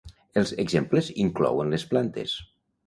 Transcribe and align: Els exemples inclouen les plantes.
Els 0.41 0.53
exemples 0.63 1.11
inclouen 1.27 1.73
les 1.77 1.89
plantes. 1.95 2.37